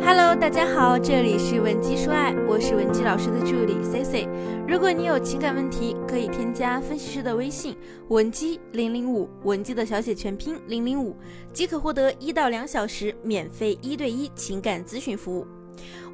[0.00, 4.28] Hello，大家好，这里是文姬说爱，我是文姬老师的助理 C C。
[4.66, 7.76] 如果你有情感问题，可以添加分析师的微信
[8.08, 11.16] 文姬零零五，文姬的小写全拼零零五，
[11.52, 15.46] 即可获得一到两小时免费一对一情感咨询服务。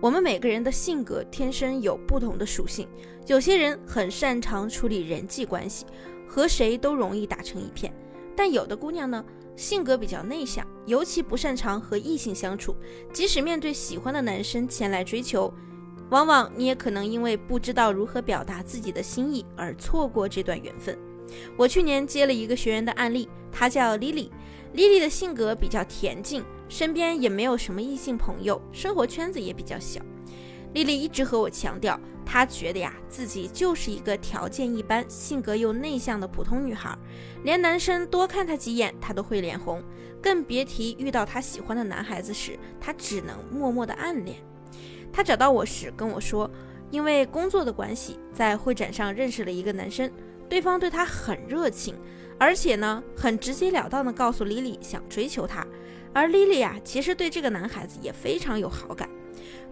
[0.00, 2.88] 我们每个人的性格天生有不同的属性，
[3.26, 5.84] 有些人很擅长处理人际关系，
[6.26, 7.92] 和谁都容易打成一片，
[8.34, 9.24] 但有的姑娘呢？
[9.56, 12.74] 性格比较内向，尤其不擅长和异性相处。
[13.12, 15.52] 即使面对喜欢的男生前来追求，
[16.10, 20.98] 往往你也可能因为不知道如何表达自己的心意而错过这段缘分。
[21.56, 24.28] 我去年接了一个学员的案例，她叫 Lily。
[24.74, 30.00] Lily 的性格比较恬静，身边也没有什么异性朋友，生活圈子也比较小。
[30.74, 31.98] Lily 一直和我强调。
[32.34, 36.98] 她觉得呀，自己就是一个条件一般、性格又内向的普通女孩，
[37.44, 39.80] 连男生多看她几眼，她都会脸红，
[40.20, 44.36] 更别提遇到她喜欢的男孩子时，她只能默默的暗恋。
[45.12, 46.50] 她找到我时跟我说，
[46.90, 50.10] 因为工作的关系，在会展上认识了一个男生，
[50.48, 51.94] 对方对她很热情，
[52.36, 55.64] 而且呢，很直截了当的告诉 Lily 想追求她，
[56.12, 59.08] 而 Lily 呀，其实对这个男孩子也非常有好感。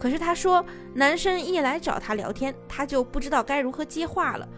[0.00, 4.48] 可是他说，男生一来找他聊天，他就不知道该如何接话了。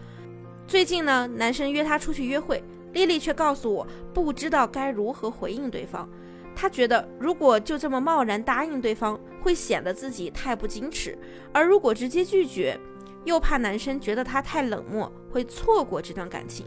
[0.65, 2.63] 最近呢，男生约他出去约会，
[2.93, 6.09] 丽丽却告诉我不知道该如何回应对方。
[6.55, 11.11] 她觉得如果就这么贸然答应对方，会显得自己太不矜持；
[11.51, 12.79] 而如果直接拒绝，
[13.25, 16.65] 又怕男生觉得她太冷漠，会错过这段感情。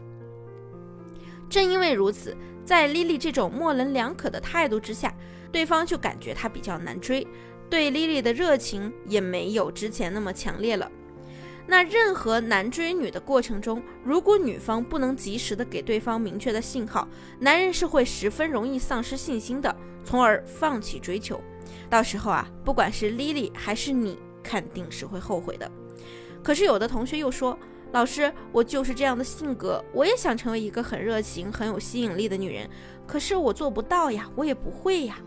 [1.49, 5.11] 正因为如此，在丽丽这种模棱两可的态度之下，
[5.51, 7.25] 对方就感觉她比较难追。
[7.69, 10.89] 对 Lily 的热情也没有之前那么强烈了。
[11.69, 17.05] 那任何男追女的过程中，如果女方不能及时的给对方明确的信号，
[17.39, 21.41] 男人是会十分容易丧失信心的，从而放弃追求。
[21.89, 25.69] 到时候啊，不管是 Lily 还是你，肯定是会后悔的。
[26.41, 27.59] 可是有的同学又说，
[27.91, 32.69] 老师，我就是这样的性格，我也想成为一个很热情、很有吸引力的女人，
[33.05, 35.19] 可是我做不到呀，我也不会呀。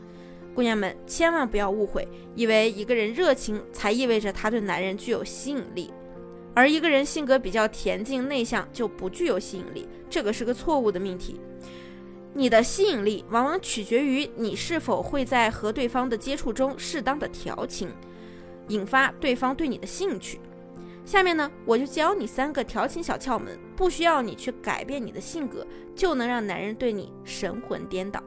[0.54, 5.92] 姑娘们千万不要误会，以为一个人热情才意味着他对男人具有吸引力，
[6.54, 11.40] 而一个人性格比较恬静内向就不具有吸引力，这个是个错误的命题。
[12.34, 17.88] 你的吸引力往往取决于你是否会在和对方的接触中适当的调情，
[18.68, 20.40] 引发对方对你的兴趣。
[21.04, 28.22] 下面呢，我就教你三个调情小窍门，不需要你去改变你的性格，就能让男人对你神魂颠倒。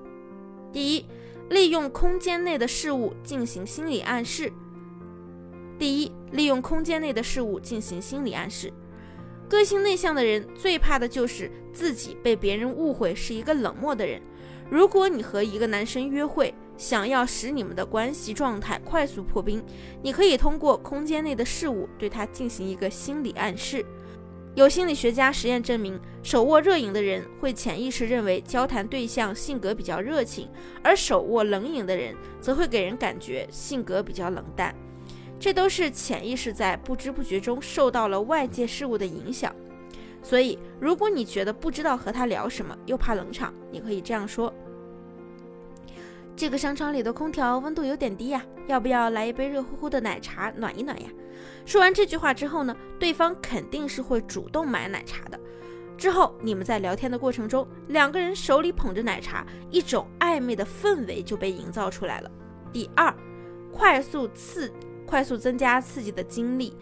[0.72, 1.06] 第一。
[1.54, 4.52] 利用空间内的事物进行心理暗示。
[5.78, 8.74] 第一，利用空间内的事物进行心理暗示。
[9.48, 14.20] 个性内向的人最怕的就是自己被别人误会是一个冷漠的人。
[14.68, 19.64] 如果你和一个男生约会，想要使你们的关系状态快速破冰，
[20.02, 23.86] 你可以通过空间内的事物对他进行一个心理暗示。
[24.56, 30.48] 有心理学家实验证明，手握热饮的人会潜意识认为交谈对象性格比较热情，
[30.84, 34.76] 而手握冷饮的人则会给人感觉性格比较冷淡。
[35.40, 39.54] 这都是潜意识在不知不觉中受到了外界事物的影响。
[40.22, 44.54] 所以，如果你觉得不知道和他聊什么，又怕冷场，你可以这样说。
[46.36, 51.08] 这个商场里的空调温度有点低呀，要不要来一杯热乎乎的奶茶暖一暖呀？
[51.66, 55.40] 说完这句话之后呢，对方肯定是会主动买奶茶的。
[55.96, 62.32] 之后你们在聊天的过程中，两个人手里捧着奶茶，一种暧昧的氛围就被营造出来了。
[62.72, 63.14] 第二，
[63.72, 64.74] 快速刺，
[65.06, 66.76] 快速增加刺激的精力。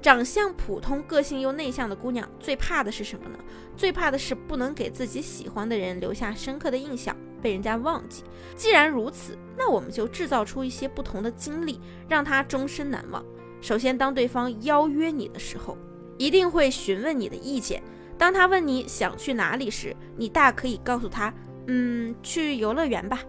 [0.00, 3.38] 长相普通、个性又内向的姑娘最怕的是什么呢？
[3.76, 7.16] 最怕的是不能给自己喜欢的人留下深刻的印象。
[7.42, 8.24] 被人家忘记。
[8.56, 13.24] 既然如此，那我们就制造出一些不同的经历，让他终身难忘。
[13.60, 15.76] 首先，当对方邀约你的时候，
[16.18, 17.80] 一定会询问你的意见。
[18.18, 21.32] 当他问你想去哪里时，你大可以告诉他
[21.68, 23.20] ：“嗯，去游乐园吧。”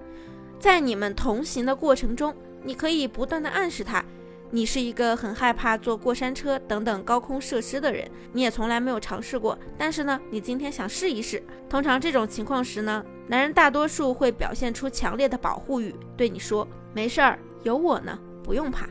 [0.58, 4.04] 在你们同行的过程中，你可以不断的暗示他。
[4.50, 9.58] 你是一个很害怕坐过山车等等高空设施的人，你也从来没有尝试过。
[9.78, 11.44] 但是呢，你今天想试一试。
[11.70, 16.66] 通常这种情况时呢，男人大多数会表现出强烈的保护欲，对你说
[16.96, 18.88] ：“没事儿，有我呢，不用怕。”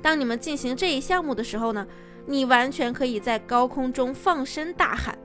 [0.00, 1.86] 当你们进行这一项目的时候呢，
[2.24, 5.18] 你完全可以在高空中放声大喊，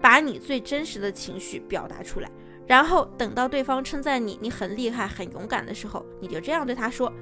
[0.00, 2.28] 把你最真实的情绪表达出来。
[2.66, 7.12] 然后等到对方称赞你，你很厉害、很勇敢的时候，你就这样对他说。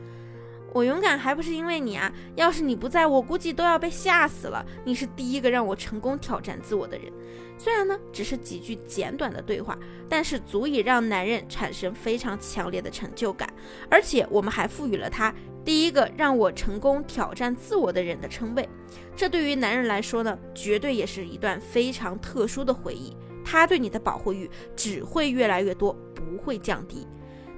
[0.78, 2.12] 我勇敢还不是因为你啊！
[2.36, 4.64] 要是你不在，我估计都要被吓死了。
[4.84, 7.12] 你是第一个让我成功挑战自我的人。
[7.58, 9.76] 虽然呢，只是几句简短的对话，
[10.08, 13.52] 但是足以让男人产生非常强烈的成就感。
[13.90, 15.34] 而且我们还赋予了他
[15.64, 18.68] 第一个让我成功挑战自我的人的称谓。
[19.16, 23.16] 这对于男人来说呢，绝对也是一段非常特殊的回忆。
[23.44, 27.04] 他对你的保护欲只会越来越多，不会降低。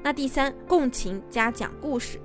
[0.03, 2.19] 那第三，共情加讲故事。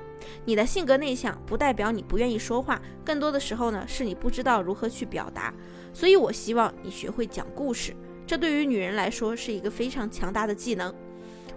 [0.45, 5.53] 你的性格内向不代表你不愿意说话，更多的时候呢是你不知道如何去表达。
[5.93, 7.95] 所以我希望你学会讲故事，
[8.27, 10.93] 这对于女人来说是一个非常强大的技能。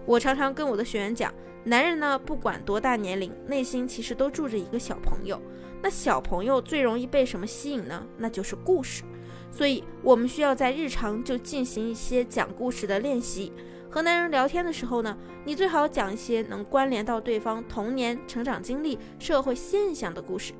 [0.07, 1.33] 我常常跟我的学员讲，
[1.65, 5.41] 男人呢不管多大年龄，内心其实都住着一个小朋友。
[5.83, 8.05] 那小朋友最容易被什么吸引呢？
[8.17, 9.03] 那就是故事。
[9.51, 13.53] 所以我们需要在日常就进行一些讲故事的练习。
[13.91, 20.53] 和男人聊天的时候呢，你最好讲一些能关联到对方童年成长经历、社会现象的故事。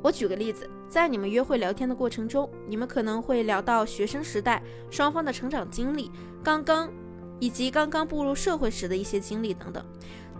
[0.00, 6.08] 我举个例子，在你们约会聊天的过程中，你们可能会聊到学生时代双方的成长经历，
[6.42, 6.88] 刚刚
[7.40, 9.84] 以及刚刚步入社会时的一些经历等等。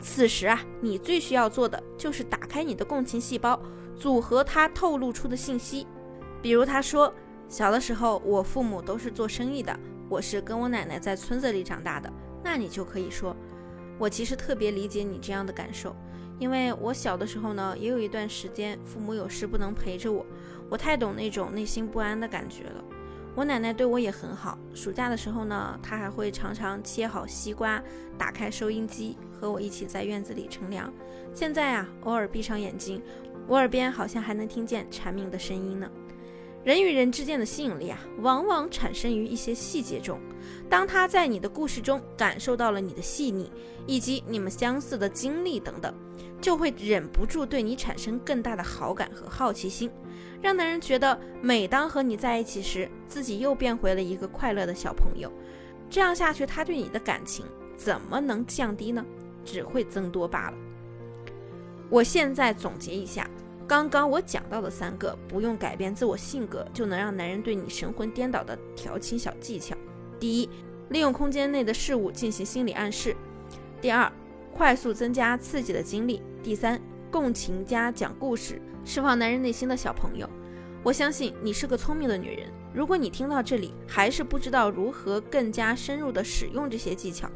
[0.01, 3.61] 此时啊，你最需要做的就是打开你的共情细胞，
[3.99, 5.89] 组合他透露出的信息。
[6.41, 7.13] 比如他说，
[7.49, 9.77] 小的时候我父母都是做生意的，
[10.09, 12.09] 我是跟我奶奶在村子里长大的。
[12.51, 13.37] 那你就可以说，
[13.99, 15.95] 我其实特别理解你这样的感受，
[16.39, 20.25] 因为我小的时候呢，也有一段时间父母有事不能陪着我，
[20.71, 22.83] 我太懂那种内心不安的感觉了。
[23.35, 27.83] 我奶奶对我也很好，暑假的时候呢，她还会常常切好西瓜，
[28.17, 30.91] 打开收音机，和我一起在院子里乘凉。
[31.35, 33.03] 现在啊，偶尔闭上眼睛，
[33.47, 35.87] 我耳边好像还能听见蝉鸣的声音呢。
[36.69, 40.21] 人与人之间的吸引力啊，往往产生于一些细节中。
[40.69, 43.51] 当他在你的故事中感受到了你的细腻，
[43.87, 45.95] 以及你们相似的经历等等，
[46.43, 49.91] 就会忍不住对你产生更大的好感和好奇心，
[50.43, 55.33] 让男人觉得每当和你在一起时，自己又变回了一个快乐的小朋友。
[55.89, 57.47] 这样下去，他对你的感情
[57.79, 59.03] 怎么能降低呢？
[59.43, 60.59] 只会增多罢了。
[61.89, 63.27] 我现在总结一下。
[63.69, 69.77] 刚刚我讲到的三个不用改变自我性格就能让男人对你神魂颠倒的调情小技巧：
[70.19, 70.49] 第一，
[70.89, 73.13] 利用空间内的事物进行心理暗示；
[73.79, 74.11] 第二，
[74.55, 76.81] 快速增加刺激的经历；第三，
[77.11, 80.27] 共情加讲故事，释放男人内心的小朋友。
[80.83, 82.51] 我相信你是个聪明的女人。
[82.73, 87.31] 如果你听到这里还是不知道如何更加深入的使用这些技巧，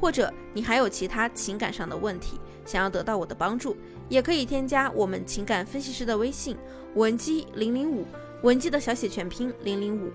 [0.00, 3.76] 或者你还有其他情感上的问题，想要得到我的帮助，
[4.08, 6.56] 也可以添加我们情感分析师的微信
[6.94, 8.04] 文姬零零五，
[8.42, 10.10] 文姬的小写全拼零零五。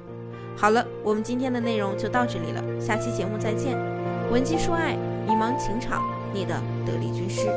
[0.56, 3.78] 好了，我们今天的内容就到这里了，下期节目再见。
[4.32, 4.96] 文姬说爱，
[5.26, 6.02] 迷茫情场，
[6.34, 7.48] 你的得力军师。